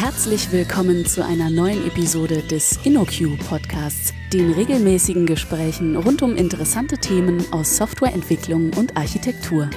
[0.00, 6.98] Herzlich willkommen zu einer neuen Episode des InnoQ Podcasts, den regelmäßigen Gesprächen rund um interessante
[6.98, 9.68] Themen aus Softwareentwicklung und Architektur.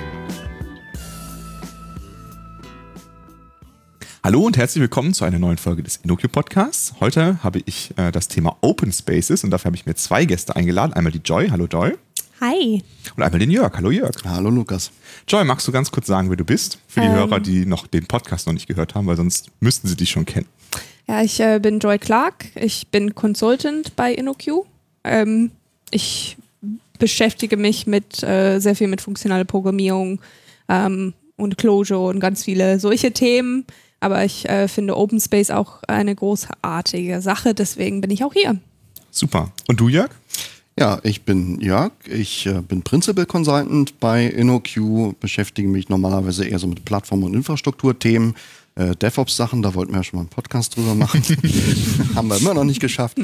[4.24, 6.94] Hallo und herzlich willkommen zu einer neuen Folge des InnoQ Podcasts.
[7.00, 10.56] Heute habe ich äh, das Thema Open Spaces und dafür habe ich mir zwei Gäste
[10.56, 10.94] eingeladen.
[10.94, 11.50] Einmal die Joy.
[11.50, 11.98] Hallo Joy.
[12.42, 12.82] Hi.
[13.16, 13.72] Und einmal den Jörg.
[13.78, 14.16] Hallo Jörg.
[14.26, 14.92] Hallo Lukas.
[15.28, 16.80] Joy, magst du ganz kurz sagen, wer du bist?
[16.88, 17.14] Für die Ähm.
[17.14, 20.26] Hörer, die noch den Podcast noch nicht gehört haben, weil sonst müssten sie dich schon
[20.26, 20.48] kennen.
[21.08, 22.46] Ja, ich äh, bin Joy Clark.
[22.56, 24.66] Ich bin Consultant bei InnoQ.
[25.04, 25.52] Ähm,
[25.92, 26.36] ich
[26.98, 30.20] beschäftige mich mit äh, sehr viel mit funktionaler Programmierung
[30.68, 33.66] ähm, und Closure und ganz viele solche Themen.
[34.00, 37.54] Aber ich äh, finde Open Space auch eine großartige Sache.
[37.54, 38.58] Deswegen bin ich auch hier.
[39.12, 39.52] Super.
[39.68, 40.10] Und du, Jörg?
[40.82, 41.92] Ja, ich bin Jörg.
[42.08, 47.36] Ich äh, bin Principal Consultant bei InnoQ, beschäftige mich normalerweise eher so mit Plattform- und
[47.36, 48.34] Infrastrukturthemen,
[48.74, 51.22] äh, DevOps-Sachen, da wollten wir ja schon mal einen Podcast drüber machen.
[52.16, 53.20] Haben wir immer noch nicht geschafft.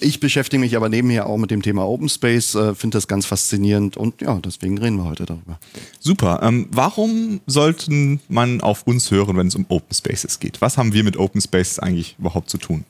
[0.00, 3.26] Ich beschäftige mich aber nebenher auch mit dem Thema Open Space, äh, finde das ganz
[3.26, 5.60] faszinierend und ja, deswegen reden wir heute darüber.
[6.00, 6.40] Super.
[6.42, 10.62] Ähm, warum sollte man auf uns hören, wenn es um Open Spaces geht?
[10.62, 12.86] Was haben wir mit Open Spaces eigentlich überhaupt zu tun?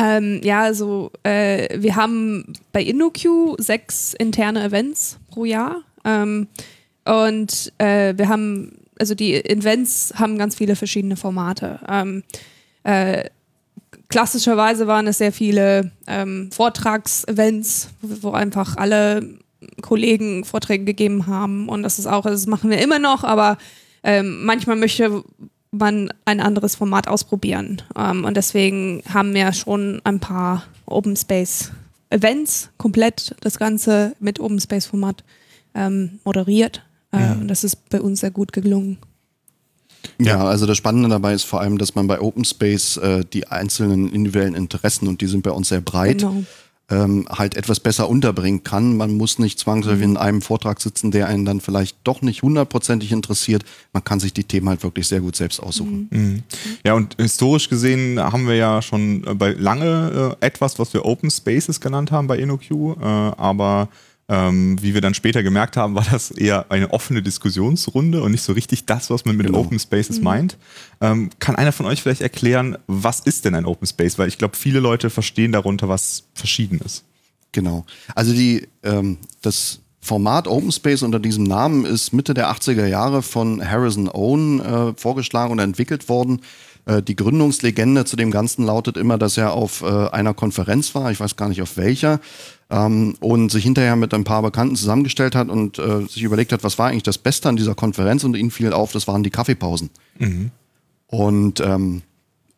[0.00, 5.82] Ähm, ja, also äh, wir haben bei InnoQ sechs interne Events pro Jahr.
[6.06, 6.48] Ähm,
[7.04, 11.80] und äh, wir haben, also die Events haben ganz viele verschiedene Formate.
[11.86, 12.22] Ähm,
[12.84, 13.28] äh,
[14.08, 19.38] klassischerweise waren es sehr viele ähm, Vortragsevents, wo, wo einfach alle
[19.82, 21.68] Kollegen Vorträge gegeben haben.
[21.68, 23.58] Und das ist auch, das machen wir immer noch, aber
[24.02, 25.22] ähm, manchmal möchte
[25.72, 27.82] man ein anderes Format ausprobieren.
[27.96, 31.70] Ähm, und deswegen haben wir schon ein paar Open Space
[32.10, 35.22] Events komplett das Ganze mit Open Space Format
[35.74, 36.82] ähm, moderiert.
[37.12, 37.32] Äh, Ja.
[37.34, 38.98] Und das ist bei uns sehr gut gelungen.
[40.18, 43.46] Ja, also das Spannende dabei ist vor allem, dass man bei Open Space äh, die
[43.48, 46.42] einzelnen individuellen Interessen, und die sind bei uns sehr breit, Genau.
[46.90, 48.96] Ähm, halt etwas besser unterbringen kann.
[48.96, 53.12] Man muss nicht zwangsläufig in einem Vortrag sitzen, der einen dann vielleicht doch nicht hundertprozentig
[53.12, 53.64] interessiert.
[53.92, 56.08] Man kann sich die Themen halt wirklich sehr gut selbst aussuchen.
[56.10, 56.42] Mhm.
[56.84, 61.04] Ja, und historisch gesehen haben wir ja schon äh, bei lange äh, etwas, was wir
[61.04, 63.88] Open Spaces genannt haben bei InnoQ, äh, aber
[64.30, 68.44] ähm, wie wir dann später gemerkt haben, war das eher eine offene Diskussionsrunde und nicht
[68.44, 69.58] so richtig das, was man mit Genau.
[69.58, 70.56] Open Spaces meint.
[71.00, 74.18] Ähm, kann einer von euch vielleicht erklären, was ist denn ein Open Space?
[74.18, 77.02] Weil ich glaube, viele Leute verstehen darunter was Verschiedenes.
[77.50, 77.84] Genau.
[78.14, 83.22] Also die, ähm, das Format Open Space unter diesem Namen ist Mitte der 80er Jahre
[83.22, 86.40] von Harrison Owen äh, vorgeschlagen und entwickelt worden.
[86.86, 91.10] Äh, die Gründungslegende zu dem Ganzen lautet immer, dass er auf äh, einer Konferenz war,
[91.10, 92.20] ich weiß gar nicht auf welcher,
[92.70, 96.64] ähm, und sich hinterher mit ein paar Bekannten zusammengestellt hat und äh, sich überlegt hat,
[96.64, 99.30] was war eigentlich das Beste an dieser Konferenz und ihnen fiel auf, das waren die
[99.30, 99.90] Kaffeepausen.
[101.06, 102.02] Und ähm,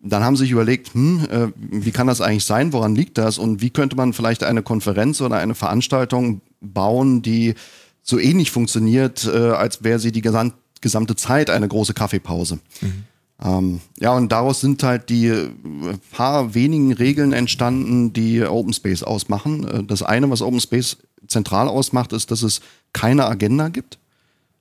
[0.00, 3.38] dann haben sie sich überlegt, hm, äh, wie kann das eigentlich sein, woran liegt das
[3.38, 7.54] und wie könnte man vielleicht eine Konferenz oder eine Veranstaltung bauen, die
[8.02, 12.58] so ähnlich funktioniert, äh, als wäre sie die gesam gesamte Zeit eine große Kaffeepause.
[13.44, 15.48] Ähm, ja, und daraus sind halt die äh,
[16.12, 19.66] paar wenigen Regeln entstanden, die Open Space ausmachen.
[19.66, 22.60] Äh, das eine, was Open Space zentral ausmacht, ist, dass es
[22.92, 23.98] keine Agenda gibt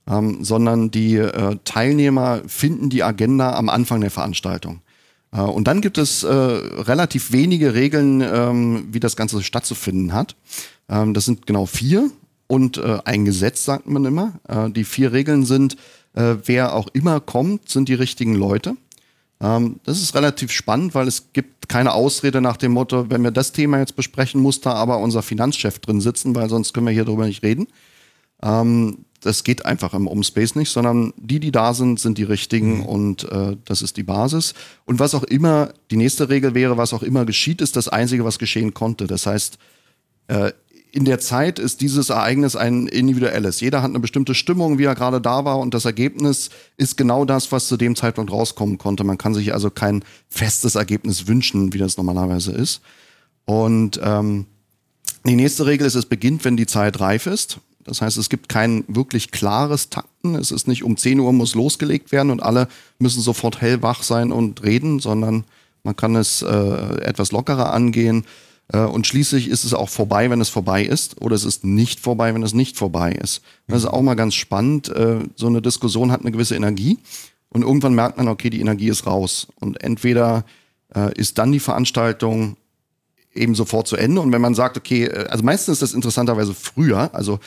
[0.08, 4.82] ähm, sondern die äh, Teilnehmer finden die Agenda am Anfang der Veranstaltung.
[5.32, 10.36] Äh, und dann gibt es äh, relativ wenige Regeln, ähm, wie das Ganze stattzufinden hat.
[10.90, 12.10] Ähm, das sind genau vier
[12.48, 14.34] und äh, ein Gesetz, sagt man immer.
[14.76, 15.78] Die vier Regeln sind,
[16.14, 18.76] äh, wer auch immer kommt, sind die richtigen Leute.
[19.42, 23.32] Ähm, das ist relativ spannend, weil es gibt keine Ausrede nach dem Motto, wenn wir
[23.32, 26.94] das Thema jetzt besprechen, muss da aber unser Finanzchef drin sitzen, weil sonst können wir
[26.94, 27.68] hier drüber nicht reden.
[28.44, 32.24] Ähm, das geht einfach im Open Space nicht, sondern die, die da sind, sind die
[32.24, 34.54] richtigen und äh, das ist die Basis.
[34.86, 38.26] Und was auch immer, die nächste Regel wäre, was auch immer geschieht, ist das Einzige,
[38.26, 39.06] was geschehen konnte.
[39.06, 39.60] Das heißt,
[40.28, 40.52] äh,
[40.92, 43.62] in der Zeit ist dieses Ereignis ein individuelles.
[43.62, 47.24] Jeder hat eine bestimmte Stimmung, wie er gerade da war und das Ergebnis ist genau
[47.24, 49.06] das, was zu dem Zeitpunkt rauskommen konnte.
[49.06, 52.82] Man kann sich also kein festes Ergebnis wünschen, wie das normalerweise ist.
[53.46, 54.48] Und ähm,
[55.26, 57.60] die nächste Regel ist, es beginnt, wenn die Zeit reif ist.
[57.86, 60.36] Das heißt, es gibt kein wirklich klares Takten.
[60.36, 62.68] Es ist nicht um 10 Uhr muss losgelegt werden und alle
[63.00, 65.46] müssen sofort hellwach sein und reden, sondern
[65.84, 68.26] man kann es äh, etwas lockerer angehen.
[68.72, 72.00] Äh, und schließlich ist es auch vorbei, wenn es vorbei ist, oder es ist nicht
[72.00, 73.42] vorbei, wenn es nicht vorbei ist.
[73.68, 74.90] Das ist auch mal ganz spannend.
[74.90, 77.00] Äh, so eine Diskussion hat eine gewisse Energie
[77.50, 79.48] und irgendwann merkt man, okay, die Energie ist raus.
[79.60, 80.46] Und entweder
[80.96, 82.58] äh, ist dann die Veranstaltung
[83.34, 84.20] eben sofort zu Ende.
[84.20, 87.40] Und wenn man sagt, okay, also meistens ist das interessanterweise früher, also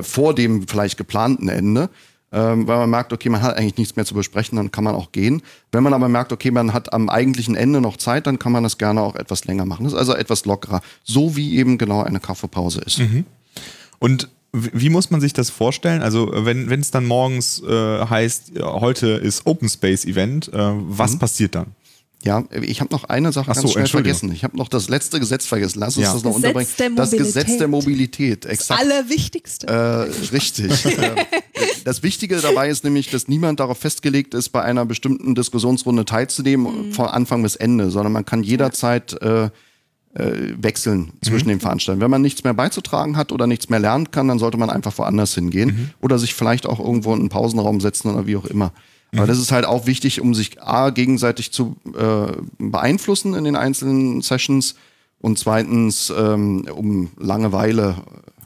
[0.00, 1.90] vor dem vielleicht geplanten Ende,
[2.32, 4.94] Ähm, weil man merkt, okay, man hat eigentlich nichts mehr zu besprechen, dann kann man
[4.94, 5.42] auch gehen.
[5.70, 8.64] Wenn man aber merkt, okay, man hat am eigentlichen Ende noch Zeit, dann kann man
[8.64, 9.84] das gerne auch etwas länger machen.
[9.84, 12.98] Das ist also etwas lockerer, so wie eben genau eine Kaffeepause ist.
[12.98, 13.24] Mhm.
[13.98, 16.02] Und wie muss man sich das vorstellen?
[16.02, 21.18] Also wenn es dann morgens äh, heißt, heute ist Open Space Event, äh, was mhm.
[21.18, 21.66] passiert dann?
[22.24, 24.32] Ja, ich habe noch eine Sache Ach ganz so, vergessen.
[24.32, 25.78] Ich habe noch das letzte Gesetz vergessen.
[25.78, 26.12] Lass uns Ja.
[26.14, 26.68] das noch Gesetz unterbringen.
[26.78, 27.60] der das Gesetz Mobilität.
[27.60, 28.44] der Mobilität.
[28.44, 28.80] Das Exakt.
[28.80, 29.66] Allerwichtigste.
[29.68, 30.72] Äh, richtig.
[30.96, 31.14] Äh,
[31.84, 36.92] das Wichtige dabei ist nämlich, dass niemand darauf festgelegt ist, bei einer bestimmten Diskussionsrunde teilzunehmen,
[36.92, 42.02] von Anfang bis Ende, sondern man kann jederzeit äh, äh, wechseln zwischen den Veranstaltungen.
[42.02, 44.96] Wenn man nichts mehr beizutragen hat oder nichts mehr lernen kann, dann sollte man einfach
[44.98, 48.72] woanders hingehen oder sich vielleicht auch irgendwo in einen Pausenraum setzen oder wie auch immer.
[49.16, 53.56] Aber das ist halt auch wichtig, um sich A, gegenseitig zu äh, beeinflussen in den
[53.56, 54.74] einzelnen Sessions
[55.20, 57.96] und zweitens, ähm, um Langeweile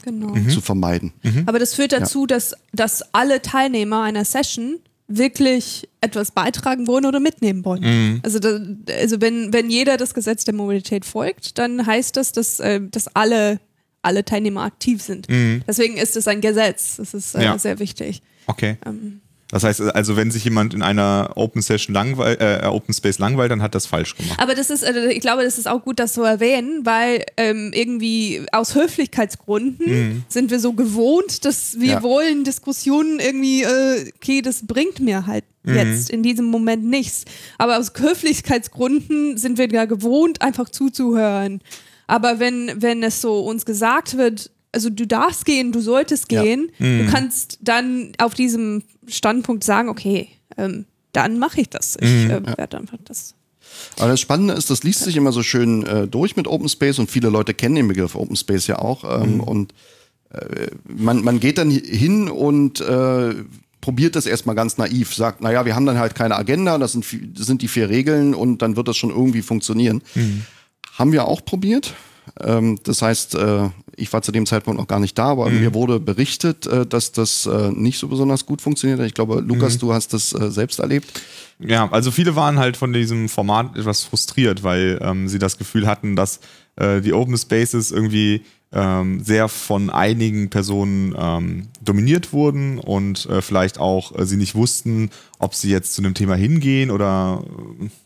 [0.03, 0.33] genau.
[0.49, 1.13] zu vermeiden.
[1.45, 7.19] Aber das führt dazu, dass, dass alle Teilnehmer einer Session wirklich etwas beitragen wollen oder
[7.19, 8.21] mitnehmen wollen.
[8.23, 8.59] Also, da,
[8.99, 13.13] also wenn, wenn jeder das Gesetz der Mobilität folgt, dann heißt das, dass, äh, dass
[13.15, 13.59] alle,
[14.01, 15.27] alle Teilnehmer aktiv sind.
[15.67, 16.95] Deswegen ist es ein Gesetz.
[16.97, 17.57] Das ist äh, Ja.
[17.59, 18.21] sehr wichtig.
[18.47, 18.77] Okay.
[18.85, 19.21] Ähm.
[19.51, 23.51] Das heißt, also wenn sich jemand in einer Open Session langweil, äh, Open Space langweilt,
[23.51, 24.39] dann hat das falsch gemacht.
[24.41, 27.71] Aber das ist, äh, ich glaube, das ist auch gut, das zu erwähnen, weil ähm,
[27.73, 32.03] irgendwie aus Höflichkeitsgründen sind wir so gewohnt, dass wir Ja.
[32.03, 37.25] wollen Diskussionen irgendwie, äh, okay, das bringt mir halt jetzt in diesem Moment nichts.
[37.59, 41.61] Aber aus Höflichkeitsgründen sind wir ja gewohnt, einfach zuzuhören.
[42.07, 46.43] Aber wenn, wenn es so uns gesagt wird, also du darfst gehen, du solltest Ja.
[46.43, 51.97] gehen, du kannst dann auf diesem Standpunkt sagen, okay, ähm, dann mache ich das.
[51.99, 53.35] Ich äh, werde einfach das
[53.97, 56.99] Aber das Spannende ist, das liest sich immer so schön äh, durch mit Open Space
[56.99, 59.03] und viele Leute kennen den Begriff Open Space ja auch.
[59.23, 59.73] Ähm, Und
[60.33, 63.33] äh, man, man geht dann hin und äh,
[63.81, 67.05] probiert das erstmal ganz naiv, sagt, naja, wir haben dann halt keine Agenda, das sind,
[67.37, 70.01] das sind die vier Regeln und dann wird das schon irgendwie funktionieren.
[70.93, 71.93] Haben wir auch probiert.
[72.39, 73.69] Ähm, das heißt, äh,
[74.01, 77.11] ich war zu dem Zeitpunkt noch gar nicht da, aber mir wurde berichtet, äh, dass
[77.11, 78.99] das äh, nicht so besonders gut funktioniert.
[78.99, 79.07] hat.
[79.07, 81.21] Ich glaube, Lukas, du hast das äh, selbst erlebt.
[81.59, 85.85] Ja, also viele waren halt von diesem Format etwas frustriert, weil ähm, sie das Gefühl
[85.85, 86.39] hatten, dass
[86.75, 88.43] äh, die Open Spaces irgendwie
[88.73, 94.55] ähm, sehr von einigen Personen ähm, dominiert wurden und äh, vielleicht auch äh, sie nicht
[94.55, 97.43] wussten, ob sie jetzt zu einem Thema hingehen oder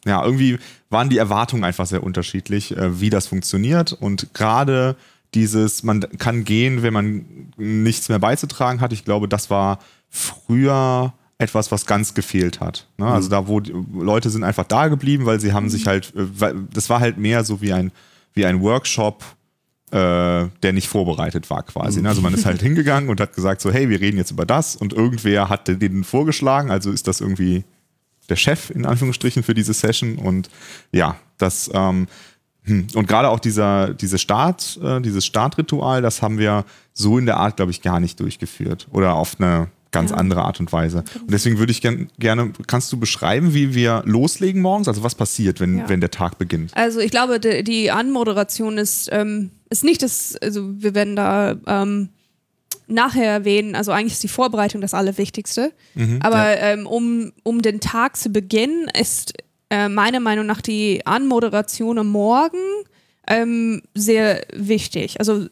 [0.05, 0.57] ja, irgendwie
[0.89, 4.95] waren die Erwartungen einfach sehr unterschiedlich, wie das funktioniert und gerade
[5.35, 7.25] dieses, man kann gehen, wenn man
[7.57, 9.79] nichts mehr beizutragen hat, ich glaube, das war
[10.09, 12.87] früher etwas, was ganz gefehlt hat.
[12.97, 13.05] Ne?
[13.05, 16.53] Also da, wo die Leute sind einfach da geblieben, weil sie haben sich halt, äh,
[16.73, 17.91] das war halt mehr so wie ein,
[18.33, 19.23] wie ein Workshop,
[19.91, 22.01] äh, der nicht vorbereitet war quasi.
[22.01, 22.07] Ne?
[22.07, 24.77] Also man ist halt hingegangen und hat gesagt so, hey, wir reden jetzt über das
[24.77, 27.65] und irgendwer hat den vorgeschlagen, also ist das irgendwie
[28.29, 30.49] der Chef in Anführungsstrichen für diese Session und
[30.91, 32.07] ja, das ähm, hm.
[32.67, 37.37] Und gerade auch dieser diese Start, äh, dieses Startritual, das haben wir so in der
[37.37, 40.17] Art, glaube ich, gar nicht durchgeführt oder auf eine ganz Ja.
[40.17, 41.03] andere Art und Weise.
[41.21, 44.87] Und deswegen würde ich gern, gerne, kannst du beschreiben, wie wir loslegen morgens?
[44.89, 45.89] Also was passiert, wenn, Ja.
[45.89, 46.75] wenn der Tag beginnt?
[46.75, 51.55] Also ich glaube, die, die Anmoderation ist, ähm, ist nicht das, also wir werden da
[51.67, 52.09] ähm,
[52.87, 55.71] nachher erwähnen, also eigentlich ist die Vorbereitung das Allerwichtigste.
[56.19, 59.33] Aber ähm, um, um den Tag zu beginnen, ist
[59.69, 62.59] äh, meiner Meinung nach die Anmoderation am Morgen
[63.27, 65.19] ähm, sehr wichtig.
[65.19, 65.47] Also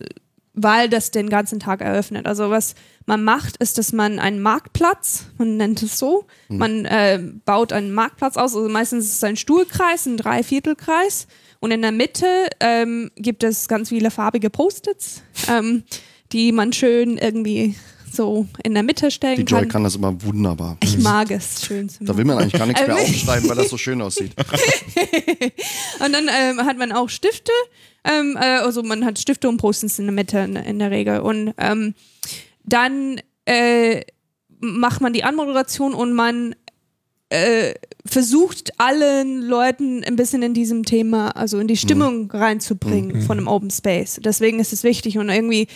[0.54, 2.28] weil das den ganzen Tag eröffnet.
[2.28, 7.20] Also was man macht, ist, dass man einen Marktplatz, man nennt es so, man äh,
[7.44, 11.28] baut einen Marktplatz aus, also meistens ist es ein Stuhlkreis, ein Dreiviertelkreis
[11.60, 12.28] und in der Mitte
[12.60, 15.84] ähm, gibt es ganz viele farbige Post-its, ähm,
[16.32, 17.76] die man schön irgendwie
[18.16, 19.70] so in der Mitte stellen Die Joy kann.
[19.70, 20.78] kann das immer wunderbar.
[20.84, 23.56] Ich mag es schön zu Da will man eigentlich gar nichts mehr Ähm, aufschreiben, weil
[23.56, 24.34] das so schön aussieht.
[26.06, 27.52] Und dann ähm, hat man auch Stifte.
[28.04, 31.20] Ähm, äh, also man hat Stifte und Postens in der Mitte in, in der Regel.
[31.20, 31.94] Und ähm,
[32.64, 34.02] dann äh,
[34.60, 36.56] macht man die Anmoderation und man
[37.30, 37.74] äh,
[38.06, 43.48] versucht allen Leuten ein bisschen in diesem Thema, also in die Stimmung reinzubringen von einem
[43.48, 44.20] Open Space.
[44.24, 45.68] Deswegen ist es wichtig und irgendwie,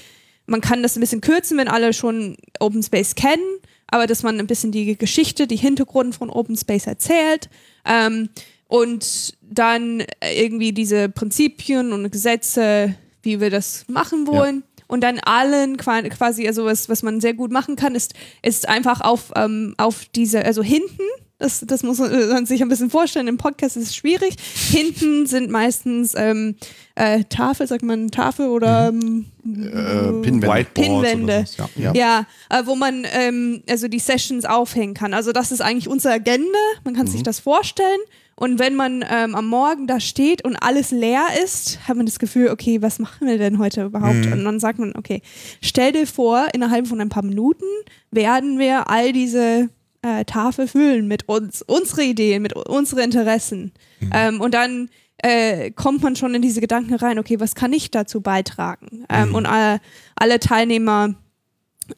[0.48, 3.44] man kann das ein bisschen kürzen, wenn alle schon Open Space kennen,
[3.88, 7.50] aber dass man ein bisschen die Geschichte, die Hintergrund von Open Space erzählt.
[7.86, 8.30] Ähm,
[8.70, 14.64] und dann irgendwie diese Prinzipien und Gesetze, wie wir das machen wollen.
[14.88, 18.68] Und dann allen qua- quasi, also was, was man sehr gut machen kann, ist, ist
[18.68, 21.04] einfach auf, ähm, auf diese, also hinten
[21.40, 23.28] Das, das muss man sich ein bisschen vorstellen.
[23.28, 24.36] Im Podcast ist es schwierig.
[24.72, 26.56] Hinten sind meistens ähm,
[26.96, 30.48] äh, Tafel, sagt man Tafel oder ähm, Äh, Pinwände.
[30.48, 31.24] Whiteboards Pinwände.
[31.24, 31.94] oder sowas, ja.
[31.94, 32.26] Ja.
[32.50, 35.14] ja, äh, wo man ähm, also die Sessions aufhängen kann.
[35.14, 36.58] Also das ist eigentlich unsere Agenda.
[36.84, 38.00] Man kann sich das vorstellen.
[38.36, 42.20] Und wenn man ähm, am Morgen da steht und alles leer ist, hat man das
[42.20, 44.26] Gefühl, okay, was machen wir denn heute überhaupt?
[44.32, 45.22] Und dann sagt man, okay,
[45.60, 47.66] stell dir vor, innerhalb von ein paar Minuten
[48.12, 49.70] werden wir all diese
[50.08, 53.74] äh, Tafel füllen mit uns, unsere Ideen, mit unseren Interessen.
[54.14, 57.92] Ähm, und dann äh, kommt man schon in diese Gedanken rein, okay, was kann ich
[57.92, 59.06] dazu beitragen?
[59.10, 59.80] Ähm, Und alle,
[60.16, 61.16] alle Teilnehmer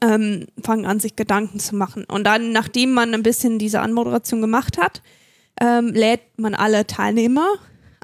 [0.02, 2.06] ähm, fangen an, sich Gedanken zu machen.
[2.06, 5.02] Und dann, nachdem man ein bisschen diese Anmoderation gemacht hat,
[5.60, 7.48] ähm, lädt man alle Teilnehmer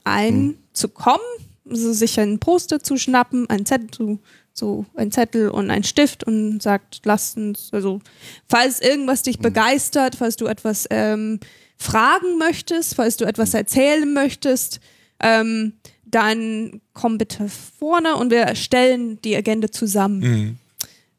[0.03, 1.24] ein, zu kommen,
[1.69, 4.19] also sich einen Poster zu schnappen, einen Zettel zu,
[4.57, 8.00] so ein Zettel und ein Stift und sagt, lasst uns, also
[8.47, 11.39] falls irgendwas dich begeistert, falls du etwas ähm,
[11.77, 14.79] fragen möchtest, falls du etwas erzählen möchtest,
[15.19, 15.74] ähm,
[16.05, 20.19] dann komm bitte vorne und wir stellen die Agenda zusammen.
[20.19, 20.57] Mhm.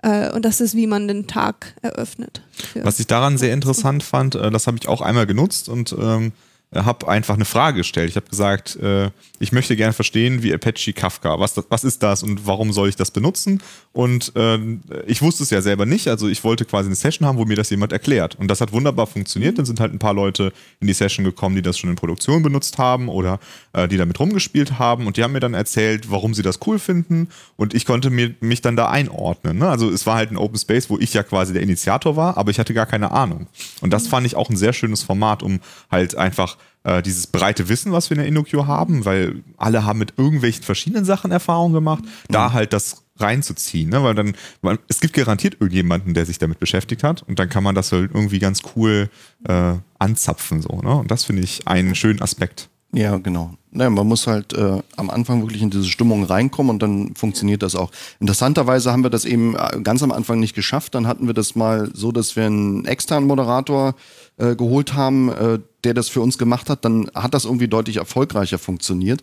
[0.02, 2.42] Äh, und das ist, wie man den Tag eröffnet.
[2.74, 6.32] Was ich daran sehr interessant fand, äh, das habe ich auch einmal genutzt und ähm,
[6.74, 8.10] habe einfach eine Frage gestellt.
[8.10, 12.22] Ich habe gesagt, äh, ich möchte gerne verstehen, wie Apache Kafka, was, was ist das
[12.22, 13.62] und warum soll ich das benutzen?
[13.92, 17.38] Und ähm, ich wusste es ja selber nicht, also ich wollte quasi eine Session haben,
[17.38, 18.34] wo mir das jemand erklärt.
[18.34, 19.58] Und das hat wunderbar funktioniert.
[19.58, 22.42] Dann sind halt ein paar Leute in die Session gekommen, die das schon in Produktion
[22.42, 23.38] benutzt haben oder
[23.72, 26.78] äh, die damit rumgespielt haben und die haben mir dann erzählt, warum sie das cool
[26.78, 29.58] finden und ich konnte mir, mich dann da einordnen.
[29.58, 29.68] Ne?
[29.68, 32.50] Also es war halt ein Open Space, wo ich ja quasi der Initiator war, aber
[32.50, 33.46] ich hatte gar keine Ahnung.
[33.80, 37.68] Und das fand ich auch ein sehr schönes Format, um halt einfach äh, dieses breite
[37.68, 41.72] Wissen, was wir in der InnoQ haben, weil alle haben mit irgendwelchen verschiedenen Sachen Erfahrung
[41.72, 44.02] gemacht, da halt das reinzuziehen, ne?
[44.02, 47.64] weil dann, man, es gibt garantiert irgendjemanden, der sich damit beschäftigt hat und dann kann
[47.64, 49.08] man das halt irgendwie ganz cool
[49.48, 50.94] äh, anzapfen so, ne?
[50.94, 52.68] Und das finde ich einen schönen Aspekt.
[52.92, 53.52] Ja, genau.
[53.72, 57.62] Naja, man muss halt äh, am Anfang wirklich in diese Stimmung reinkommen und dann funktioniert
[57.62, 57.90] das auch.
[58.20, 60.94] Interessanterweise haben wir das eben äh, ganz am Anfang nicht geschafft.
[60.94, 63.94] Dann hatten wir das mal so, dass wir einen externen Moderator
[64.38, 66.84] äh, geholt haben, äh, der das für uns gemacht hat.
[66.84, 69.22] Dann hat das irgendwie deutlich erfolgreicher funktioniert.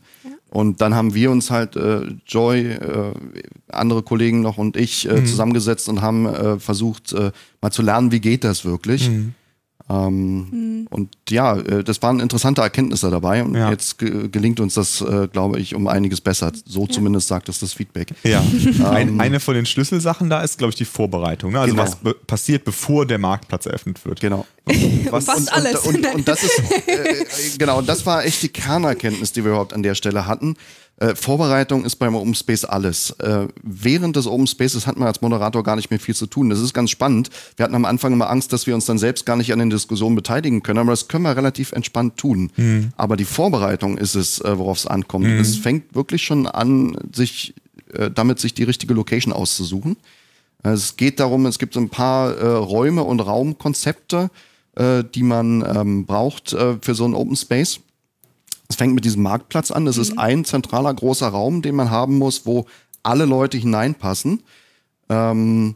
[0.49, 3.13] Und dann haben wir uns halt, äh, Joy, äh,
[3.67, 8.11] andere Kollegen noch und ich, äh, zusammengesetzt und haben äh, versucht, äh, mal zu lernen,
[8.11, 9.09] wie geht das wirklich.
[9.89, 13.69] Ähm, Und ja, äh, das waren interessante Erkenntnisse dabei und Ja.
[13.69, 16.51] jetzt ge gelingt uns das, äh, glaube ich, um einiges besser.
[16.65, 18.13] So zumindest sagt es das Feedback.
[18.23, 18.41] Ja.
[18.89, 21.51] Ein, eine von den Schlüsselsachen da ist, glaube ich, die Vorbereitung.
[21.51, 21.59] Ne?
[21.59, 21.83] Also Genau.
[21.83, 24.19] was be passiert, bevor der Marktplatz eröffnet wird.
[24.21, 24.45] Genau.
[25.09, 25.79] Was, Fast und, alles.
[25.81, 27.25] Und, und, und das ist, äh,
[27.57, 30.55] genau, und das war echt die Kernerkenntnis, die wir überhaupt an der Stelle hatten.
[30.97, 33.11] Äh, Vorbereitung ist beim Open Space alles.
[33.19, 36.49] Äh, während des Open Spaces hat man als Moderator gar nicht mehr viel zu tun.
[36.49, 37.29] Das ist ganz spannend.
[37.57, 39.69] Wir hatten am Anfang immer Angst, dass wir uns dann selbst gar nicht an den
[39.71, 42.51] Diskussionen beteiligen können, aber das können wir relativ entspannt tun.
[42.95, 45.25] Aber die Vorbereitung ist es, äh, worauf es ankommt.
[45.41, 47.55] Es fängt wirklich schon an, sich
[47.93, 49.97] äh, damit sich die richtige Location auszusuchen.
[50.63, 54.29] Es geht darum, es gibt so ein paar äh, Räume und Raumkonzepte,
[54.75, 57.81] äh, die man ähm, braucht äh, für so einen Open Space.
[58.69, 59.85] Es fängt mit diesem Marktplatz an.
[59.85, 62.65] Das ist ein zentraler großer Raum, den man haben muss, wo
[63.03, 64.43] alle Leute hineinpassen.
[65.09, 65.75] Ähm,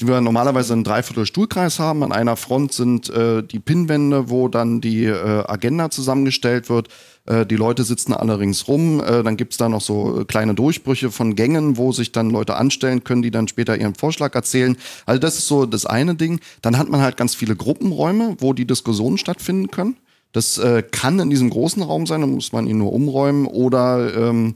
[0.00, 2.02] die wir normalerweise einen Dreiviertel-Stuhlkreis haben.
[2.02, 6.88] An einer Front sind äh, die Pinnwände, wo dann die äh, Agenda zusammengestellt wird.
[7.24, 9.00] Äh, die Leute sitzen alle ringsrum.
[9.00, 12.56] Äh, dann gibt's da noch so äh, kleine Durchbrüche von Gängen, wo sich dann Leute
[12.56, 14.76] anstellen können, die dann später ihren Vorschlag erzählen.
[15.06, 16.40] Also das ist so das eine Ding.
[16.60, 19.96] Dann hat man halt ganz viele Gruppenräume, wo die Diskussionen stattfinden können.
[20.32, 24.14] Das äh, kann in diesem großen Raum sein, dann muss man ihn nur umräumen oder
[24.30, 24.54] ähm,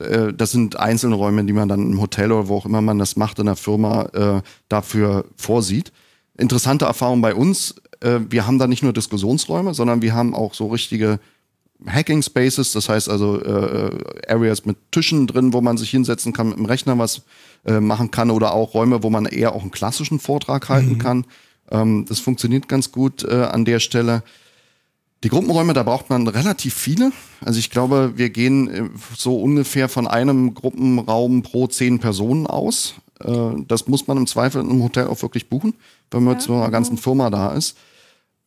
[0.00, 2.98] äh, das sind einzelne Räume, die man dann im Hotel oder wo auch immer man
[2.98, 5.92] das macht in der Firma äh, dafür vorsieht.
[6.36, 10.54] Interessante Erfahrung bei uns, äh, wir haben da nicht nur Diskussionsräume, sondern wir haben auch
[10.54, 11.18] so richtige
[11.86, 13.90] Hacking Spaces, das heißt also äh,
[14.28, 17.22] Areas mit Tischen drin, wo man sich hinsetzen kann, mit dem Rechner was
[17.80, 21.26] machen kann oder auch Räume, wo man eher auch einen klassischen Vortrag halten kann.
[21.70, 24.22] Ähm, das funktioniert ganz gut an der Stelle.
[25.24, 27.12] Die Gruppenräume, da braucht man relativ viele.
[27.44, 32.94] Also ich glaube, wir gehen äh, so ungefähr von einem Gruppenraum pro zehn Personen aus.
[33.20, 35.74] Äh, Das muss man im Zweifel in einem Hotel auch wirklich buchen,
[36.10, 37.76] wenn man mit so einer ganzen Firma da ist.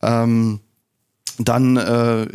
[0.00, 0.60] Ähm,
[1.38, 2.26] dann äh,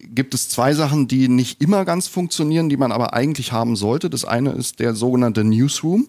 [0.00, 4.10] gibt es zwei Sachen, die nicht immer ganz funktionieren, die man aber eigentlich haben sollte.
[4.10, 6.08] Das eine ist der sogenannte Newsroom.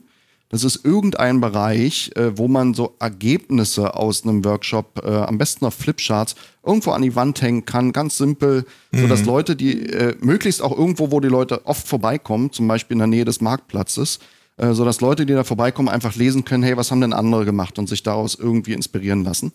[0.53, 5.65] Das ist irgendein Bereich, äh, wo man so Ergebnisse aus einem Workshop, äh, am besten
[5.65, 10.15] auf Flipcharts, irgendwo an die Wand hängen kann, ganz simpel, so dass Leute, die äh,
[10.21, 14.19] möglichst auch irgendwo, wo die Leute oft vorbeikommen, zum Beispiel in der Nähe des Marktplatzes,
[14.57, 17.45] äh, so dass Leute, die da vorbeikommen, einfach lesen können, hey, was haben denn andere
[17.45, 19.53] gemacht und sich daraus irgendwie inspirieren lassen.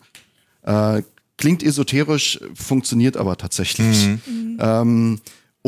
[0.63, 1.03] Äh,
[1.37, 4.09] klingt esoterisch, funktioniert aber tatsächlich.
[4.09, 4.59] Mhm.
[4.59, 5.21] Ähm,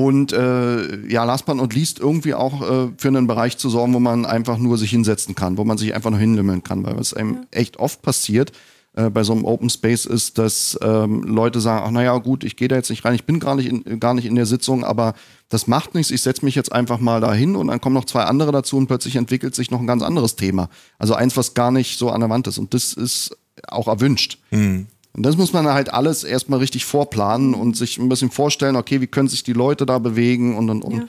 [0.07, 3.93] und äh, ja, last but not least irgendwie auch äh, für einen Bereich zu sorgen,
[3.93, 6.97] wo man einfach nur sich hinsetzen kann, wo man sich einfach nur hinlimmeln kann, weil
[6.97, 7.41] was einem ja.
[7.51, 8.53] echt oft passiert
[8.95, 12.57] äh, bei so einem Open Space ist, dass ähm, Leute sagen, ach naja gut, ich
[12.57, 14.85] gehe da jetzt nicht rein, ich bin gar nicht in, gar nicht in der Sitzung,
[14.85, 15.15] aber
[15.49, 18.23] das macht nichts, ich setze mich jetzt einfach mal dahin und dann kommen noch zwei
[18.25, 20.69] andere dazu und plötzlich entwickelt sich noch ein ganz anderes Thema.
[20.99, 23.37] Also eins, was gar nicht so an der Wand ist und das ist
[23.69, 24.39] auch erwünscht.
[24.51, 24.87] Mhm.
[25.13, 29.01] Und das muss man halt alles erstmal richtig vorplanen und sich ein bisschen vorstellen, okay,
[29.01, 30.97] wie können sich die Leute da bewegen und und und.
[30.97, 31.07] Ja,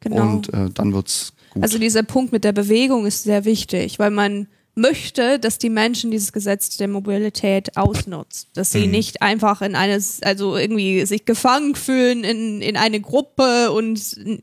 [0.00, 0.22] genau.
[0.22, 1.62] Und äh, dann wird's gut.
[1.62, 6.10] Also dieser Punkt mit der Bewegung ist sehr wichtig, weil man möchte, dass die Menschen
[6.10, 8.50] dieses Gesetz der Mobilität ausnutzt.
[8.54, 8.90] Dass sie mhm.
[8.90, 13.98] nicht einfach in eines, also irgendwie sich gefangen fühlen in, in eine Gruppe und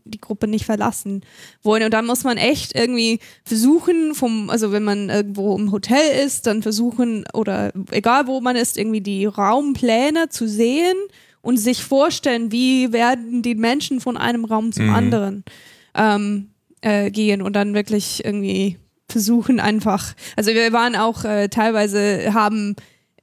[0.06, 1.22] die Gruppe nicht verlassen
[1.62, 1.84] wollen.
[1.84, 6.48] Und dann muss man echt irgendwie versuchen, vom, also wenn man irgendwo im Hotel ist,
[6.48, 10.98] dann versuchen, oder egal wo man ist, irgendwie die Raumpläne zu sehen
[11.44, 14.96] und sich vorstellen, wie werden die Menschen von einem Raum zum mhm.
[14.96, 15.44] anderen
[15.94, 16.50] ähm,
[16.82, 18.80] äh, gehen und dann wirklich irgendwie
[19.10, 22.76] versuchen einfach, also wir waren auch äh, teilweise haben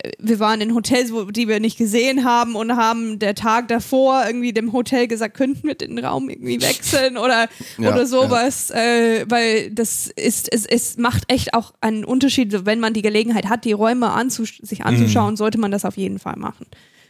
[0.03, 3.69] äh, wir waren in Hotels, wo, die wir nicht gesehen haben und haben der Tag
[3.69, 8.69] davor irgendwie dem Hotel gesagt, könnten wir den Raum irgendwie wechseln oder, ja, oder sowas,
[8.69, 8.77] ja.
[8.77, 13.49] äh, weil das ist, es, es macht echt auch einen Unterschied, wenn man die Gelegenheit
[13.49, 15.37] hat, die Räume anzus sich anzuschauen, mhm.
[15.37, 16.67] sollte man das auf jeden Fall machen.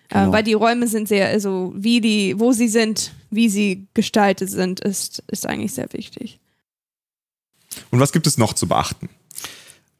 [0.09, 0.29] Äh, genau.
[0.29, 4.50] Äh, weil die Räume sind sehr, also wie die, wo sie sind, wie sie gestaltet
[4.50, 6.41] sind, ist, ist eigentlich sehr wichtig.
[7.91, 9.09] Und was gibt es noch zu beachten?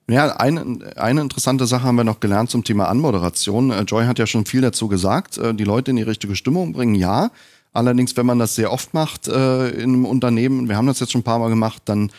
[0.09, 3.71] Ja, eine, eine interessante Sache haben wir noch gelernt zum Thema Anmoderation.
[3.71, 5.39] Äh, Joy hat ja schon viel dazu gesagt.
[5.39, 7.31] Äh, die Leute in die richtige Stimmung bringen, ja.
[7.73, 11.12] Allerdings, wenn man das sehr oft macht äh, in einem Unternehmen, wir haben das jetzt
[11.12, 12.11] schon ein paar Mal gemacht, dann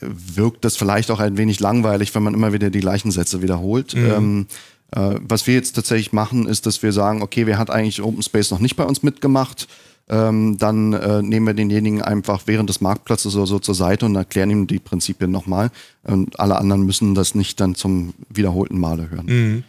[0.00, 3.40] äh, wirkt das vielleicht auch ein wenig langweilig, wenn man immer wieder die gleichen Sätze
[3.40, 3.94] wiederholt.
[3.94, 4.10] Mhm.
[4.10, 4.46] Ähm,
[4.90, 8.22] äh, was wir jetzt tatsächlich machen, ist, dass wir sagen, okay, wer hat eigentlich Open
[8.22, 9.68] Space noch nicht bei uns mitgemacht?
[10.08, 14.14] Ähm, dann äh, nehmen wir denjenigen einfach während des Marktplatzes oder so zur Seite und
[14.16, 15.70] erklären ihm die Prinzipien nochmal.
[16.02, 19.26] Und alle anderen müssen das nicht dann zum wiederholten Male hören.
[19.26, 19.64] Mhm.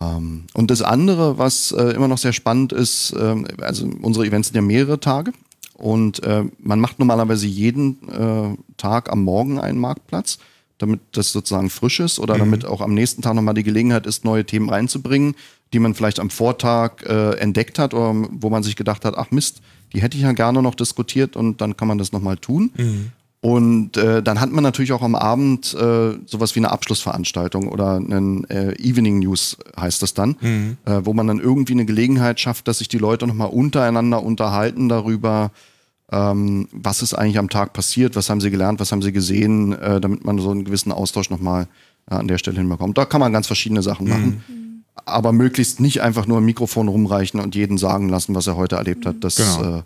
[0.00, 4.48] Ähm, und das andere, was äh, immer noch sehr spannend ist, äh, also unsere Events
[4.48, 5.32] sind ja mehrere Tage.
[5.74, 10.38] Und äh, man macht normalerweise jeden äh, Tag am Morgen einen Marktplatz,
[10.78, 12.38] damit das sozusagen frisch ist oder mhm.
[12.38, 15.34] damit auch am nächsten Tag nochmal die Gelegenheit ist, neue Themen reinzubringen
[15.74, 19.30] die man vielleicht am Vortag äh, entdeckt hat oder wo man sich gedacht hat, ach
[19.32, 19.60] Mist,
[19.92, 22.70] die hätte ich ja gerne noch diskutiert und dann kann man das nochmal tun.
[22.76, 23.10] Mhm.
[23.40, 27.96] Und äh, dann hat man natürlich auch am Abend äh, sowas wie eine Abschlussveranstaltung oder
[27.96, 30.76] einen äh, Evening News heißt das dann, mhm.
[30.86, 34.88] äh, wo man dann irgendwie eine Gelegenheit schafft, dass sich die Leute nochmal untereinander unterhalten
[34.88, 35.50] darüber,
[36.10, 39.72] ähm, was ist eigentlich am Tag passiert, was haben sie gelernt, was haben sie gesehen,
[39.72, 41.66] äh, damit man so einen gewissen Austausch nochmal
[42.10, 42.96] äh, an der Stelle hinbekommt.
[42.96, 44.42] Da kann man ganz verschiedene Sachen machen.
[44.94, 48.56] Mhm aber möglichst nicht einfach nur ein Mikrofon rumreichen und jeden sagen lassen, was er
[48.56, 49.16] heute erlebt hat.
[49.20, 49.78] Das genau.
[49.78, 49.82] äh,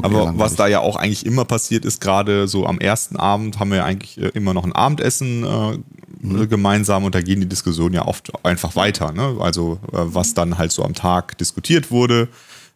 [0.00, 3.70] aber was da ja auch eigentlich immer passiert ist, gerade so am ersten Abend haben
[3.70, 5.78] wir ja eigentlich äh, immer noch ein Abendessen äh,
[6.20, 6.48] mhm.
[6.48, 9.12] gemeinsam und da gehen die Diskussionen ja oft einfach weiter.
[9.12, 9.38] Ne?
[9.40, 12.28] Also äh, was dann halt so am Tag diskutiert wurde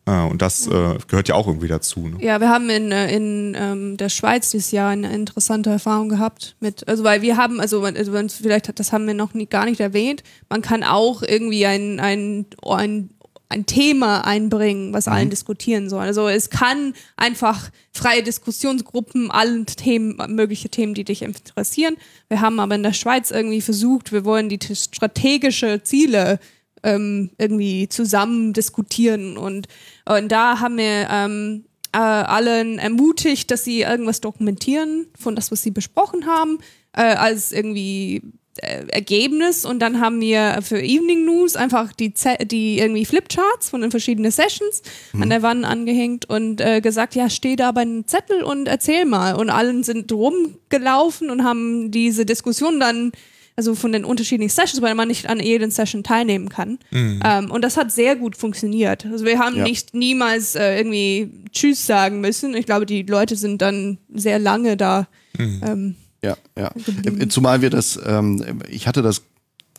[0.07, 2.09] äh, und das äh, gehört ja auch irgendwie dazu.
[2.09, 2.17] Ne?
[2.21, 6.57] Ja, wir haben in, äh, in ähm, der Schweiz dieses Jahr eine interessante Erfahrung gehabt
[6.61, 9.81] mit, also weil wir haben, also, also vielleicht, das haben wir noch nie, gar nicht
[9.81, 13.11] erwähnt, man kann auch irgendwie ein, ein, ein
[13.53, 15.13] ein Thema einbringen, was mhm.
[15.13, 16.01] allen diskutieren soll.
[16.01, 21.97] Also es kann einfach freie Diskussionsgruppen, allen Themen, mögliche Themen, die dich interessieren.
[22.29, 26.41] Wir haben aber in der Schweiz irgendwie versucht, wir wollen die strategische Ziele
[26.83, 29.37] ähm, irgendwie zusammen diskutieren.
[29.37, 29.69] Und,
[30.07, 35.63] und da haben wir ähm, äh, allen ermutigt, dass sie irgendwas dokumentieren von das, was
[35.63, 36.59] sie besprochen haben,
[36.95, 38.23] äh, als irgendwie
[38.59, 42.13] äh, Ergebnis und dann haben wir für Evening News einfach die,
[42.45, 45.23] die irgendwie Flipcharts von den verschiedenen Sessions mhm.
[45.23, 49.07] an der Wand angehängt und äh, gesagt, ja, steh da bei einem Zettel und erzähl
[49.07, 49.37] mal.
[49.37, 53.13] Und allen sind rumgelaufen und haben diese Diskussion dann
[53.57, 56.79] also von den unterschiedlichen Sessions, weil man nicht an jeden Session teilnehmen kann.
[56.91, 57.21] Mhm.
[57.25, 59.07] Ähm, und das hat sehr gut funktioniert.
[59.07, 59.65] Also wir haben ja.
[59.65, 62.55] nicht niemals äh, irgendwie Tschüss sagen müssen.
[62.55, 65.07] Ich glaube, die Leute sind dann sehr lange da.
[65.39, 65.61] Mhm.
[65.67, 66.71] Ähm, ja, ja.
[66.87, 67.29] Geblieben.
[67.31, 69.23] Zumal wir das, ähm, ich hatte das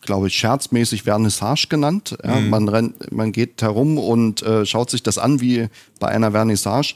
[0.06, 2.18] glaube ich, scherzmäßig Vernissage genannt.
[2.24, 2.50] Ja, mhm.
[2.50, 6.96] man, rennt, man geht herum und äh, schaut sich das an wie bei einer Vernissage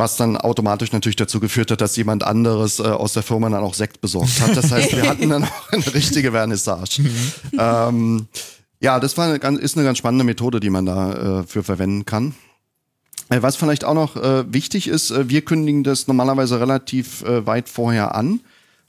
[0.00, 3.62] was dann automatisch natürlich dazu geführt hat, dass jemand anderes äh, aus der Firma dann
[3.62, 4.56] auch Sekt besorgt hat.
[4.56, 7.02] Das heißt, wir hatten dann auch eine richtige Vernissage.
[7.02, 7.32] Mhm.
[7.58, 8.28] ähm,
[8.80, 12.06] ja, das war eine, ist eine ganz spannende Methode, die man da äh, für verwenden
[12.06, 12.34] kann.
[13.28, 17.46] Äh, was vielleicht auch noch äh, wichtig ist, äh, wir kündigen das normalerweise relativ äh,
[17.46, 18.40] weit vorher an.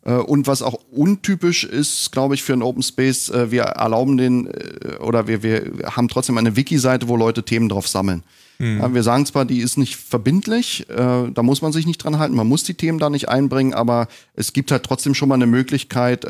[0.03, 4.17] Äh, und was auch untypisch ist, glaube ich, für einen Open Space, äh, wir erlauben
[4.17, 8.23] den äh, oder wir, wir haben trotzdem eine Wiki-Seite, wo Leute Themen drauf sammeln.
[8.59, 8.93] Mhm.
[8.93, 12.45] Wir sagen zwar, die ist nicht verbindlich, da muss man sich nicht dran halten, man
[12.45, 16.27] muss die Themen da nicht einbringen, aber es gibt halt trotzdem schon mal eine Möglichkeit,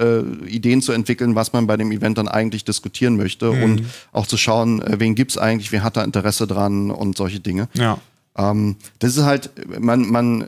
[0.48, 3.64] Ideen zu entwickeln, was man bei dem Event dann eigentlich diskutieren möchte Mhm.
[3.64, 7.68] und auch zu schauen, wen gibt's eigentlich, wer hat da Interesse dran und solche Dinge.
[7.74, 7.98] Ja.
[8.38, 10.46] Ähm, das ist halt, man, man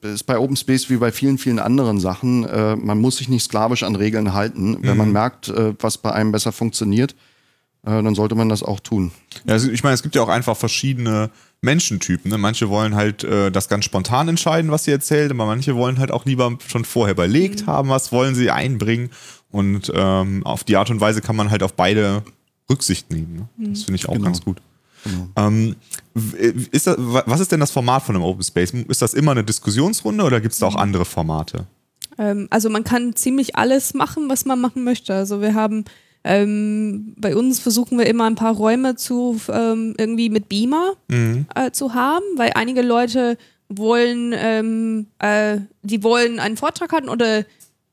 [0.00, 2.44] das ist bei Open Space wie bei vielen, vielen anderen Sachen.
[2.44, 4.78] Äh, man muss sich nicht sklavisch an Regeln halten.
[4.80, 7.12] Wenn man merkt, äh, was bei einem besser funktioniert,
[7.84, 9.12] äh, dann sollte man das auch tun.
[9.44, 12.30] Ja, also ich meine, es gibt ja auch einfach verschiedene Menschentypen.
[12.30, 12.38] Ne?
[12.38, 16.12] Manche wollen halt äh, das ganz spontan entscheiden, was sie erzählt, aber manche wollen halt
[16.12, 19.10] auch lieber schon vorher überlegt haben, was wollen sie einbringen.
[19.50, 22.22] Und ähm, auf die Art und Weise kann man halt auf beide
[22.70, 23.48] Rücksicht nehmen.
[23.56, 23.68] Ne?
[23.70, 24.26] Das finde ich auch Genau.
[24.26, 24.60] ganz gut.
[25.36, 25.76] Ähm,
[26.14, 28.72] w- ist das, wa- was ist denn das Format von einem Open Space?
[28.72, 31.66] Ist das immer eine Diskussionsrunde oder gibt es da auch andere Formate?
[32.18, 35.14] Ähm, also man kann ziemlich alles machen, was man machen möchte.
[35.14, 35.84] Also wir haben
[36.24, 40.94] ähm, bei uns versuchen wir immer ein paar Räume zu ähm, irgendwie mit Beamer
[41.54, 47.44] äh, zu haben, weil einige Leute wollen, ähm, äh, die wollen einen Vortrag halten oder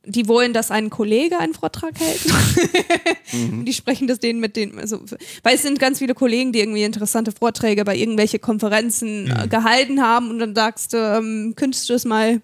[0.07, 2.21] die wollen, dass ein Kollege einen Vortrag hält.
[3.65, 4.99] Die sprechen das denen mit den, also,
[5.43, 10.01] weil es sind ganz viele Kollegen, die irgendwie interessante Vorträge bei irgendwelche Konferenzen äh, gehalten
[10.01, 12.41] haben und dann sagst du, ähm, könntest du es mal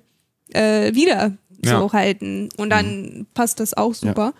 [0.53, 1.79] äh, wieder Ja.
[1.79, 4.33] so halten und dann passt das auch super.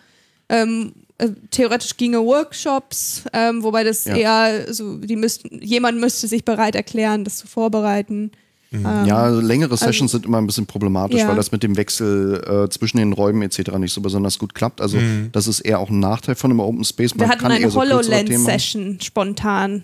[0.50, 4.16] Ähm, äh, theoretisch ginge Workshops, ähm, wobei das Ja.
[4.16, 8.32] eher so, die müssten, jemand müsste sich bereit erklären, das zu vorbereiten.
[8.74, 11.28] Ähm, ja, also längere Sessions sind immer ein bisschen problematisch, Ja.
[11.28, 13.72] weil das mit dem Wechsel äh, zwischen den Räumen etc.
[13.78, 14.80] nicht so besonders gut klappt.
[14.80, 14.98] Also
[15.34, 17.14] das ist eher auch ein Nachteil von einem Open Space.
[17.16, 17.80] Wir Man hatten kann eine so.
[17.82, 19.84] HoloLens-Session spontan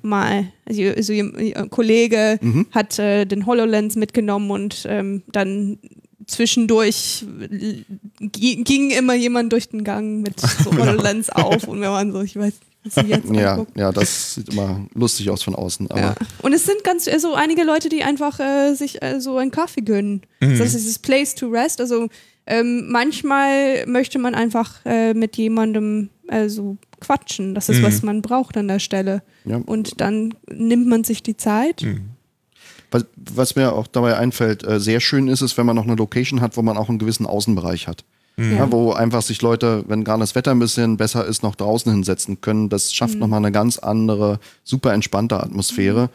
[0.00, 0.46] mal.
[0.64, 2.66] Also, also ein Kollege Mhm.
[2.70, 5.78] hat äh, den HoloLens mitgenommen und ähm, dann
[6.26, 7.24] zwischendurch
[8.20, 12.22] gi- ging immer jemand durch den Gang mit so HoloLens auf und wir waren so,
[12.22, 12.54] ich weiß
[13.32, 15.90] Ja, ja, das sieht immer lustig aus von außen.
[15.90, 16.14] Aber Ja.
[16.42, 19.82] Und es sind ganz also einige Leute, die einfach äh, sich äh, so einen Kaffee
[19.82, 20.22] gönnen.
[20.40, 20.58] Mhm.
[20.58, 21.80] Das ist dieses Place to Rest.
[21.80, 22.08] Also
[22.46, 27.54] ähm, manchmal möchte man einfach äh, mit jemandem also quatschen.
[27.54, 27.82] Das ist, Mhm.
[27.84, 29.22] was man braucht an der Stelle.
[29.44, 29.56] Ja.
[29.58, 31.82] Und dann nimmt man sich die Zeit.
[31.82, 32.10] Mhm.
[32.90, 35.94] was, was mir auch dabei einfällt, äh, sehr schön ist es, wenn man noch eine
[35.94, 38.04] Location hat, wo man auch einen gewissen Außenbereich hat.
[38.50, 41.90] Ja, wo einfach sich Leute, wenn gerade das Wetter ein bisschen besser ist, noch draußen
[41.92, 42.68] hinsetzen können.
[42.68, 42.94] Das Mhm.
[42.94, 46.10] schafft nochmal eine ganz andere, super entspannte Atmosphäre.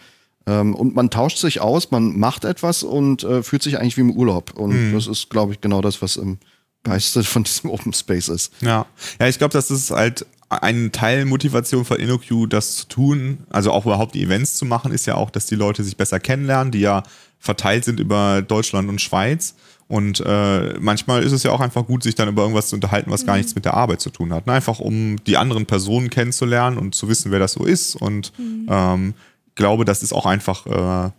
[0.46, 4.02] Ähm, und man tauscht sich aus, man macht etwas und äh, fühlt sich eigentlich wie
[4.02, 4.54] im Urlaub.
[4.58, 6.38] Und das ist, glaube ich, genau das, was im
[6.84, 8.54] Geiste von diesem Open Space ist.
[8.62, 8.86] Ja,
[9.20, 13.86] ja, ich glaube, das ist halt eine Teilmotivation von InnoQ, das zu tun, also auch
[13.86, 16.80] überhaupt die Events zu machen, ist ja auch, dass die Leute sich besser kennenlernen, die
[16.80, 17.04] ja
[17.38, 19.56] verteilt sind über Deutschland und Schweiz.
[19.90, 23.10] Und äh, manchmal ist es ja auch einfach gut, sich dann über irgendwas zu unterhalten,
[23.10, 24.46] was gar nichts mit der Arbeit zu tun hat.
[24.46, 24.54] Ne?
[24.54, 27.96] Einfach um die anderen Personen kennenzulernen und zu wissen, wer das so ist.
[27.96, 29.14] Und ähm,
[29.56, 31.10] glaube, das ist auch einfach äh,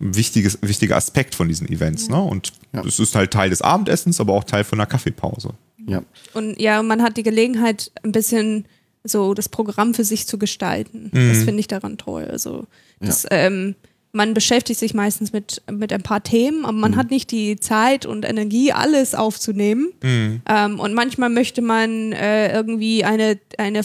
[0.00, 2.08] ein wichtiges, wichtiger Aspekt von diesen Events.
[2.08, 2.20] Ne?
[2.20, 2.82] Und Ja.
[2.86, 5.50] es ist halt Teil des Abendessens, aber auch Teil von einer Kaffeepause.
[5.86, 6.02] Ja.
[6.32, 8.64] Und ja, man hat die Gelegenheit, ein bisschen
[9.04, 11.10] so das Programm für sich zu gestalten.
[11.12, 11.28] Mhm.
[11.28, 12.28] Das finde ich daran toll.
[12.30, 12.66] Also
[13.00, 13.74] das, ähm,
[14.12, 16.80] man beschäftigt sich meistens mit, mit ein paar Themen, aber Mhm.
[16.80, 19.92] man hat nicht die Zeit und Energie, alles aufzunehmen.
[20.02, 20.42] Mhm.
[20.48, 23.82] Ähm, und manchmal möchte man äh, irgendwie eine, eine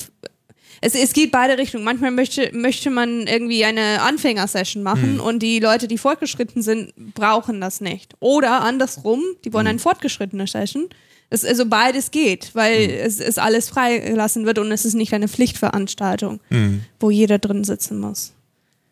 [0.82, 1.84] es, es geht beide Richtungen.
[1.86, 5.20] Manchmal möchte, möchte man irgendwie eine Anfängersession machen Mhm.
[5.22, 8.14] und die Leute, die fortgeschritten sind, brauchen das nicht.
[8.20, 9.54] Oder andersrum, die Mhm.
[9.54, 10.90] wollen eine fortgeschrittene Session.
[11.32, 12.94] Es, also beides geht, weil Mhm.
[13.04, 16.82] es, es alles freigelassen wird und es ist nicht eine Pflichtveranstaltung, Mhm.
[17.00, 18.34] wo jeder drin sitzen muss.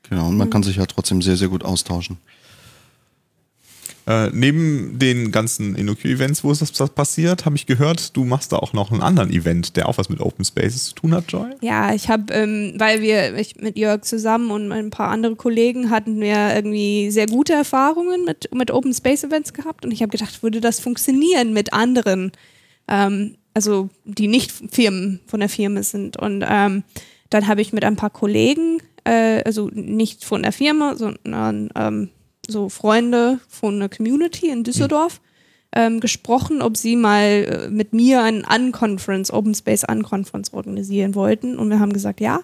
[0.09, 0.27] Genau.
[0.27, 2.17] Und man kann sich ja trotzdem sehr, sehr gut austauschen.
[4.05, 8.51] Äh, neben den ganzen InnoQ-Events, wo es das, das passiert, habe ich gehört, du machst
[8.51, 11.31] da auch noch einen anderen Event, der auch was mit Open Spaces zu tun hat,
[11.31, 11.51] Joy.
[11.61, 15.89] Ja, ich habe, ähm, weil wir ich mit Jörg zusammen und ein paar andere Kollegen
[15.89, 20.11] hatten wir irgendwie sehr gute Erfahrungen mit, mit Open Space Events gehabt und ich habe
[20.11, 22.33] gedacht, würde das funktionieren mit anderen,
[22.89, 26.17] ähm, also die nicht Firmen von der Firma sind.
[26.17, 26.83] Und ähm,
[27.29, 32.09] dann habe ich mit ein paar Kollegen, äh, also nicht von der Firma, sondern ähm,
[32.47, 35.21] so Freunde von der Community in Düsseldorf
[35.75, 41.57] ähm, gesprochen, ob sie mal äh, mit mir einen Unconference, Open Space Unconference organisieren wollten.
[41.57, 42.41] Und wir haben gesagt, ja.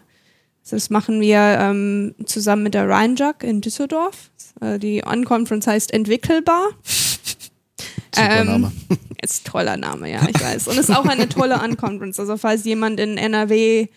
[0.69, 4.29] Das machen wir ähm, zusammen mit der Rheinjug in Düsseldorf.
[4.61, 6.69] Äh, die Unconference heißt Entwickelbar.
[6.83, 8.71] Super Ähm, Name.
[9.21, 10.69] Ist ein toller Name, ja, ich weiß.
[10.69, 12.21] Und ist auch eine tolle Unconference.
[12.21, 13.87] Also falls jemand in NRW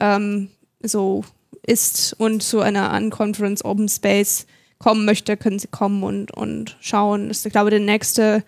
[0.00, 0.48] ähm,
[0.82, 1.24] so
[1.66, 4.46] ist und zu einer Unconference Open Space
[4.78, 7.28] kommen möchte, können sie kommen und, und schauen.
[7.28, 8.44] Das ist, ich glaube, der nächste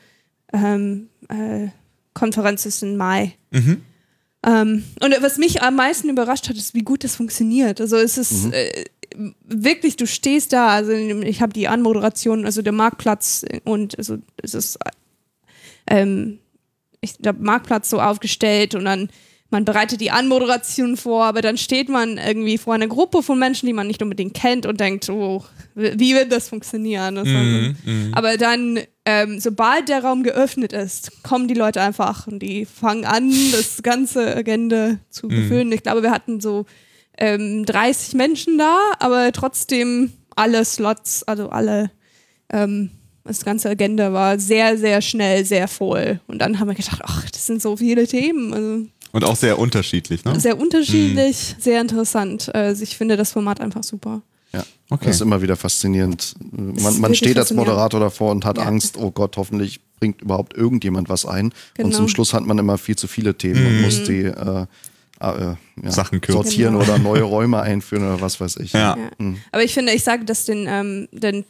[0.53, 1.69] ähm, äh,
[2.13, 3.35] Konferenz ist im Mai.
[4.45, 7.81] Ähm, und was mich am meisten überrascht hat, ist, wie gut das funktioniert.
[7.81, 8.85] Also es ist äh,
[9.45, 14.55] wirklich, du stehst da, also ich habe die Anmoderation, also der Marktplatz und also es
[14.55, 14.79] ist
[15.87, 16.39] ähm,
[17.01, 19.09] ich, der Marktplatz so aufgestellt und dann
[19.55, 23.67] man bereitet die Anmoderation vor, aber dann steht man irgendwie vor einer Gruppe von Menschen,
[23.67, 25.45] die man nicht unbedingt kennt und denkt, oh,
[25.77, 27.15] wie wird das funktionieren?
[27.15, 27.49] Das war so-
[28.13, 33.05] Aber dann, ähm, sobald der Raum geöffnet ist, kommen die Leute einfach und die fangen
[33.05, 35.71] an, das ganze Agenda zu befüllen.
[35.73, 36.67] Ich glaube, wir hatten so
[37.17, 41.91] ähm, 30 Menschen da, aber trotzdem alle Slots, also alle
[42.53, 42.91] ähm,
[43.23, 46.21] das ganze Agenda war sehr, sehr schnell, sehr voll.
[46.27, 48.53] Und dann haben wir gedacht, ach, das sind so viele Themen.
[48.53, 50.39] Also Und auch sehr unterschiedlich, ne?
[50.41, 52.55] sehr unterschiedlich, sehr interessant.
[52.55, 54.23] Also ich finde das Format einfach super.
[54.53, 55.07] Ja, Okay.
[55.07, 56.35] das ist immer wieder faszinierend.
[56.53, 57.53] Man, man steht als.
[57.53, 58.65] Moderator davor und hat Ja.
[58.65, 61.53] Angst, oh Gott, hoffentlich bringt überhaupt irgendjemand was ein.
[61.75, 61.87] Genau.
[61.89, 64.67] Und zum Schluss hat man immer viel zu viele Themen und muss die äh,
[65.21, 66.43] äh, ja, Sachen kürzen.
[66.43, 66.85] sortieren Genau.
[66.85, 68.73] oder neue Räume einführen oder was weiß ich.
[68.73, 68.97] Ja.
[68.97, 69.27] Ja.
[69.53, 71.45] Aber ich finde, ich sage das den, ähm, den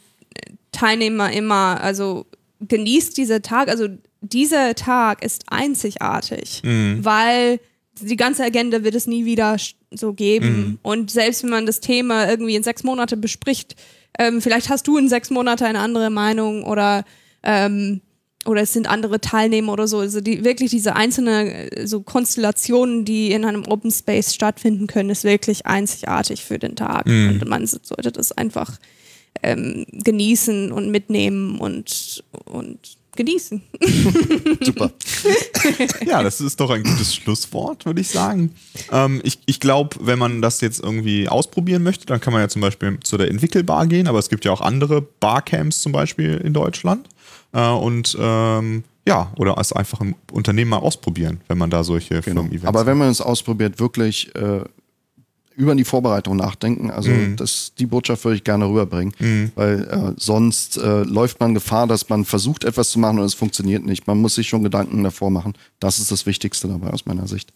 [0.71, 2.25] Teilnehmer immer, also
[2.61, 3.87] genießt dieser Tag, also
[4.21, 7.59] dieser Tag ist einzigartig, weil
[8.01, 9.57] die ganze Agenda wird es nie wieder
[9.91, 10.79] so geben.
[10.81, 13.75] Und selbst wenn man das Thema irgendwie in sechs Monate bespricht,
[14.19, 17.03] ähm, vielleicht hast du in sechs Monaten eine andere Meinung oder
[17.43, 18.01] ähm,
[18.45, 19.99] oder es sind andere Teilnehmer oder so.
[19.99, 25.09] Also die, wirklich diese einzelnen äh, so Konstellationen, die in einem Open Space stattfinden können,
[25.09, 27.07] ist wirklich einzigartig für den Tag.
[27.29, 28.77] Und man sollte das einfach
[29.41, 33.61] ähm, genießen und mitnehmen und, und genießen.
[34.61, 34.91] Super.
[36.05, 38.53] Ja, das ist doch ein gutes Schlusswort, würde ich sagen.
[38.91, 42.47] Ähm, ich ich glaube, wenn man das jetzt irgendwie ausprobieren möchte, dann kann man ja
[42.49, 46.35] zum Beispiel zu der Entwickelbar gehen, aber es gibt ja auch andere Barcamps zum Beispiel
[46.37, 47.07] in Deutschland.
[47.53, 52.21] Äh, und ähm, ja, oder es einfach im Unternehmen mal ausprobieren, wenn man da solche
[52.21, 52.41] Genau.
[52.41, 54.61] Firmen-Events Aber wenn man es ausprobiert, wirklich äh,
[55.55, 56.91] über die Vorbereitung nachdenken.
[56.91, 57.35] Also Mhm.
[57.37, 62.09] das, die Botschaft würde ich gerne rüberbringen, weil äh, sonst äh, läuft man Gefahr, dass
[62.09, 64.07] man versucht etwas zu machen und es funktioniert nicht.
[64.07, 65.53] Man muss sich schon Gedanken davor machen.
[65.79, 67.53] Das ist das Wichtigste dabei aus meiner Sicht.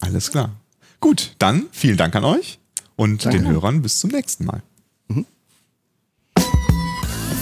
[0.00, 0.52] Alles klar.
[1.00, 2.58] Gut, dann vielen Dank an euch
[2.96, 3.38] und Danke.
[3.38, 4.62] den Hörern bis zum nächsten Mal.